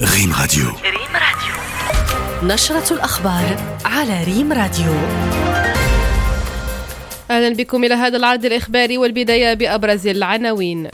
[0.00, 0.64] ريم راديو.
[0.84, 1.54] ريم راديو.
[2.54, 4.92] نشرة الأخبار على ريم راديو.
[7.30, 10.88] أهلا بكم إلى هذا العرض الإخباري والبداية بأبرز العناوين.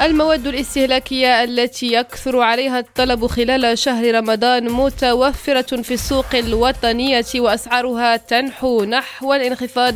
[0.00, 8.84] المواد الاستهلاكية التي يكثر عليها الطلب خلال شهر رمضان متوفرة في السوق الوطنية وأسعارها تنحو
[8.84, 9.94] نحو الانخفاض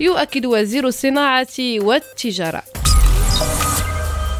[0.00, 2.62] يؤكد وزير الصناعة والتجارة.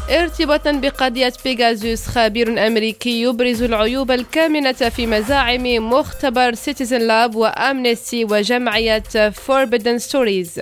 [0.09, 9.03] ارتباطا بقضية بيغازوس خبير أمريكي يبرز العيوب الكامنة في مزاعم مختبر سيتيزن لاب وأمنستي وجمعية
[9.29, 10.61] فوربيدن ستوريز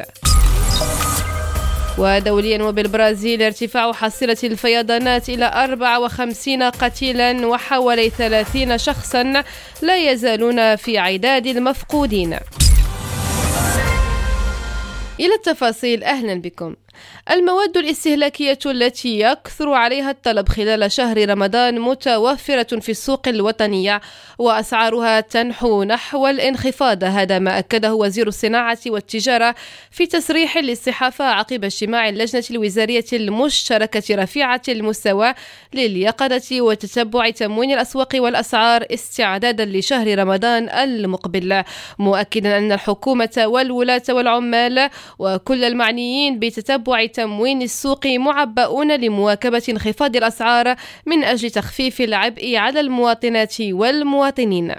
[1.98, 9.44] ودوليا وبالبرازيل ارتفاع حصيلة الفيضانات إلى 54 قتيلا وحوالي 30 شخصا
[9.82, 12.34] لا يزالون في عداد المفقودين.
[15.20, 16.76] إلى التفاصيل أهلا بكم.
[17.32, 24.02] المواد الاستهلاكية التي يكثر عليها الطلب خلال شهر رمضان متوفرة في السوق الوطنية
[24.38, 27.04] وأسعارها تنحو نحو الانخفاض.
[27.04, 29.56] هذا ما أكده وزير الصناعة والتجارة
[29.92, 35.34] في تصريح للصحافة عقب اجتماع اللجنة الوزارية المشتركة رفيعة المستوى
[35.74, 41.64] لليقظة وتتبع تموين الأسواق والأسعار استعدادا لشهر رمضان المقبل.
[42.00, 50.76] مؤكدا أن الحكومة والولاة والعمال وكل المعنيين بتتبع تتبع تموين السوق معبؤون لمواكبة انخفاض الأسعار
[51.06, 54.76] من أجل تخفيف العبء على المواطنات والمواطنين.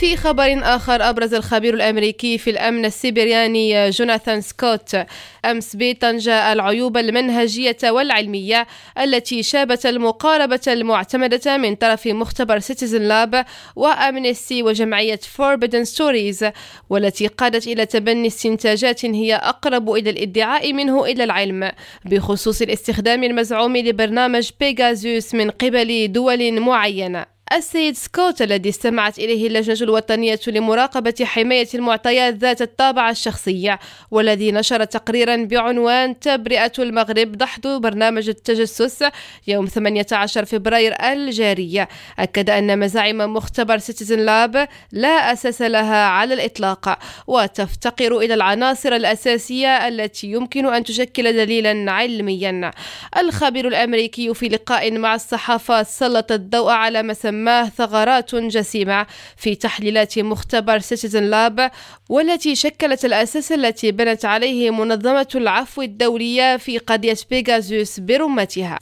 [0.00, 4.96] في خبر آخر أبرز الخبير الأمريكي في الأمن السيبرياني جوناثان سكوت.
[5.44, 8.66] أمس بطنجة العيوب المنهجية والعلمية
[8.98, 13.44] التي شابت المقاربة المعتمدة من طرف مختبر سيتيزن لاب
[13.76, 16.46] وأمنستي وجمعية فوربيدن ستوريز
[16.90, 21.72] والتي قادت إلى تبني استنتاجات هي أقرب إلى الإدعاء منه إلى العلم
[22.04, 27.39] بخصوص الاستخدام المزعوم لبرنامج بيغازوس من قبل دول معينة.
[27.52, 33.76] السيد سكوت الذي استمعت إليه اللجنة الوطنية لمراقبة حماية المعطيات ذات الطابع الشخصي
[34.10, 39.04] والذي نشر تقريرا بعنوان تبرئة المغرب دحض برنامج التجسس
[39.46, 41.86] يوم 18 فبراير الجاري.
[42.18, 49.88] أكد أن مزاعم مختبر سيتيزن لاب لا أساس لها على الإطلاق وتفتقر إلى العناصر الأساسية
[49.88, 52.70] التي يمكن أن تشكل دليلا علميا.
[53.16, 57.39] الخبير الأمريكي في لقاء مع الصحافة سلط الضوء على مسمى
[57.76, 59.06] ثغرات جسيمة
[59.36, 61.70] في تحليلات مختبر سيتيزن لاب
[62.08, 68.78] والتي شكلت الأساس التي بنت عليه منظمة العفو الدولية في قضية بيغازوس برمتها.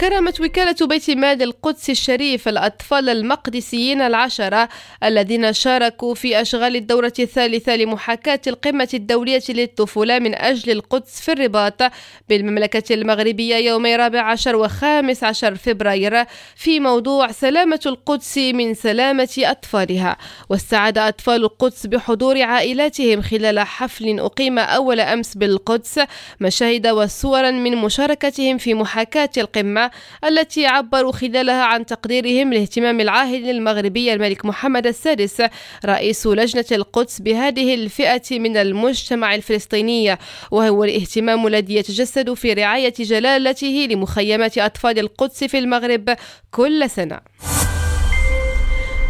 [0.00, 4.68] كرمت وكالة بيت مال القدس الشريف الأطفال المقدسيين العشرة
[5.04, 11.82] الذين شاركوا في أشغال الدورة الثالثة لمحاكاة القمة الدولية للطفولة من أجل القدس في الرباط
[12.28, 16.24] بالمملكة المغربية يومي 14 و 15 فبراير
[16.56, 20.16] في موضوع سلامة القدس من سلامة أطفالها.
[20.48, 26.00] واستعاد أطفال القدس بحضور عائلاتهم خلال حفل أقيم أول أمس بالقدس
[26.40, 29.85] مشاهد وصورا من مشاركتهم في محاكاة القمة
[30.24, 35.42] التي عبروا خلالها عن تقديرهم لاهتمام العاهل المغربي الملك محمد السادس
[35.84, 40.16] رئيس لجنة القدس بهذه الفئة من المجتمع الفلسطيني
[40.50, 46.16] وهو الاهتمام الذي يتجسد في رعاية جلالته لمخيمات أطفال القدس في المغرب
[46.50, 47.20] كل سنة.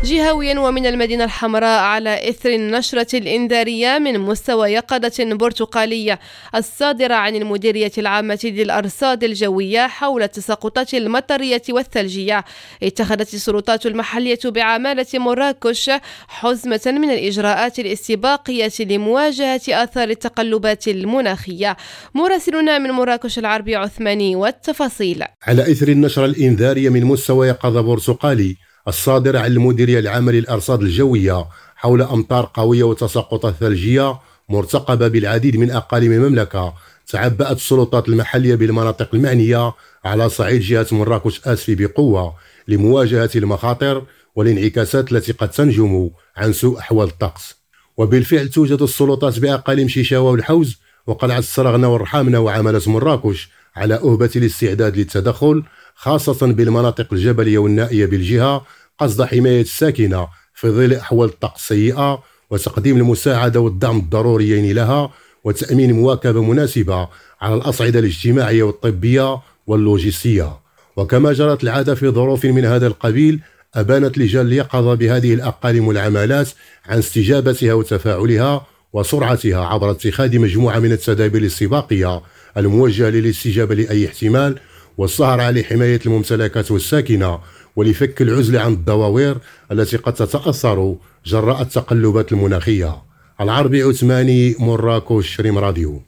[0.05, 6.19] جهويا ومن المدينة الحمراء على إثر النشرة الإنذارية من مستوى يقظة برتقالية
[6.55, 12.45] الصادرة عن المديرية العامة للأرصاد الجوية حول التساقطات المطرية والثلجية.
[12.83, 15.91] اتخذت السلطات المحلية بعمالة مراكش
[16.29, 21.77] حزمة من الإجراءات الاستباقية لمواجهة آثار التقلبات المناخية.
[22.15, 25.25] مراسلنا من مراكش العربي عثماني والتفاصيل.
[25.47, 32.03] على إثر النشرة الإنذارية من مستوى يقظة برتقالي الصادرة عن المديرية العامة للأرصاد الجوية حول
[32.03, 36.75] أمطار قوية وتساقطات ثلجية مرتقبة بالعديد من أقاليم المملكة.
[37.07, 39.73] تعبأت السلطات المحلية بالمناطق المعنية
[40.05, 42.35] على صعيد جهة مراكش آسفي بقوة
[42.69, 44.03] لمواجهة المخاطر
[44.37, 47.55] والانعكاسات التي قد تنجم عن سوء أحوال الطقس.
[47.97, 55.62] وبالفعل توجد السلطات بأقاليم شيشاوة والحوز وقلعة السرغنة والرحامنة وعملة مراكش على أهبة الاستعداد للتدخل
[55.96, 58.66] خاصة بالمناطق الجبلية والنائية بالجهة
[58.98, 65.10] قصد حماية الساكنة في ظل أحوال الطقس السيئة وتقديم المساعدة والدعم الضروريين لها
[65.44, 67.08] وتأمين مواكبة مناسبة
[67.40, 70.52] على الأصعدة الاجتماعية والطبية واللوجستية.
[70.96, 73.40] وكما جرت العادة في ظروف من هذا القبيل
[73.75, 76.48] أبانت لجان اليقظة بهذه الأقاليم والعمالات
[76.87, 82.20] عن استجابتها وتفاعلها وسرعتها عبر اتخاذ مجموعة من التدابير الاستباقية
[82.56, 84.58] الموجهة للاستجابة لأي احتمال
[84.98, 87.38] والسهر على حماية الممتلكات والساكنة
[87.76, 89.38] ولفك العزلة عن الدواوير
[89.72, 90.96] التي قد تتأثر
[91.26, 92.96] جراء التقلبات المناخية.
[93.40, 96.02] العربي عثماني مراكش ريم راديو.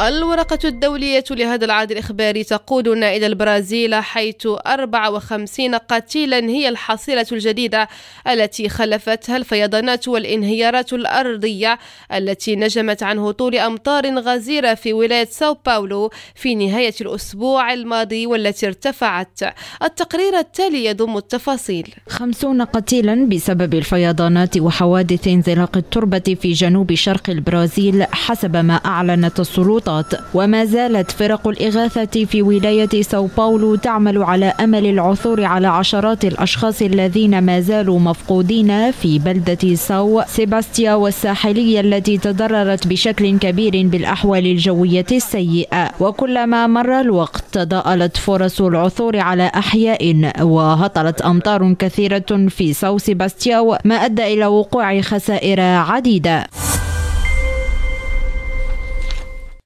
[0.00, 7.88] الورقة الدولية لهذا العهد الإخباري تقودنا إلى البرازيل حيث 54 قتيلا هي الحصيلة الجديدة
[8.28, 11.78] التي خلفتها الفيضانات والانهيارات الأرضية
[12.12, 18.66] التي نجمت عن هطول أمطار غزيرة في ولاية ساو باولو في نهاية الأسبوع الماضي والتي
[18.66, 19.40] ارتفعت.
[19.82, 21.94] التقرير التالي يضم التفاصيل.
[22.08, 29.83] 50 قتيلا بسبب الفيضانات وحوادث انزلاق التربة في جنوب شرق البرازيل حسب ما أعلنت السلطات
[29.84, 36.24] السلطات وما زالت فرق الإغاثة في ولاية ساو باولو تعمل على أمل العثور على عشرات
[36.24, 40.22] الأشخاص الذين ما زالوا مفقودين في بلدة ساو.
[40.26, 45.90] سيباستيا والساحلية التي تضررت بشكل كبير بالأحوال الجوية السيئة.
[46.00, 53.94] وكلما مر الوقت تضاءلت فرص العثور على أحياء وهطلت أمطار كثيرة في ساو سيباستياو ما
[53.94, 56.46] أدى إلى وقوع خسائر عديدة.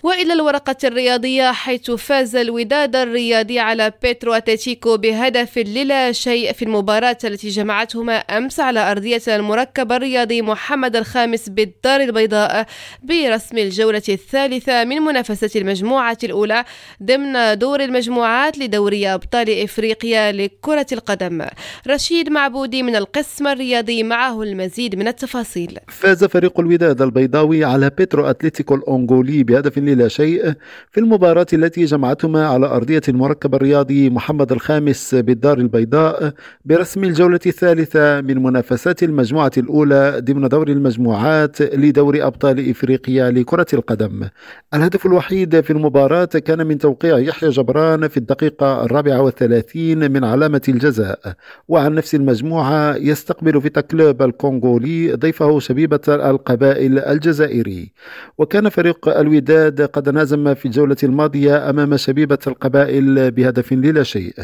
[0.09, 7.19] وإلى الورقة الرياضية حيث فاز الوداد الرياضي على بيترو أتلتيكو بهدف للا شيء في المباراة
[7.25, 12.67] التي جمعتهما أمس على أرضية المركب الرياضي محمد الخامس بالدار البيضاء
[13.03, 16.65] برسم الجولة الثالثة من منافسة المجموعة الأولى
[17.03, 21.47] ضمن دور المجموعات لدوري أبطال إفريقيا لكرة القدم.
[21.89, 25.79] رشيد معبودي من القسم الرياضي معه المزيد من التفاصيل.
[25.89, 30.53] فاز فريق الوداد البيضاوي على بيترو أتلتيكو الأونغولي بهدف لا شيء
[30.91, 36.33] في المباراة التي جمعتهما على أرضية المركب الرياضي محمد الخامس بالدار البيضاء
[36.65, 44.29] برسم الجولة الثالثة من منافسات المجموعة الأولى ضمن دور المجموعات لدور أبطال إفريقيا لكرة القدم.
[44.75, 50.63] الهدف الوحيد في المباراة كان من توقيع يحيى جبران في الدقيقة الرابعة والثلاثين من علامة
[50.69, 51.35] الجزاء.
[51.69, 57.93] وعن نفس المجموعة يستقبل فيتا كلوب الكونغولي ضيفه شبيبة القبائل الجزائري.
[58.39, 64.35] وكان فريق الوداد قد نازم في الجولة الماضية أمام شبيبة القبائل بهدف للا شيء.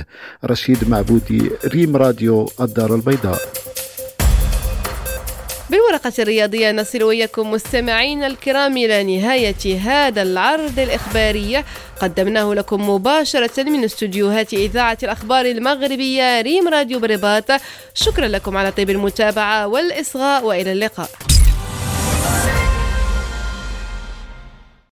[0.44, 3.40] رشيد معبودي ريم راديو الدار البيضاء.
[5.70, 11.64] بالورقة الرياضية نصل وإياكم مستمعين الكرام إلى نهاية هذا العرض الإخباري.
[12.00, 17.50] قدمناه لكم مباشرة من استديوهات إذاعة الأخبار المغربية ريم راديو برباط.
[17.94, 21.08] شكرا لكم على طيب المتابعة والإصغاء وإلى اللقاء.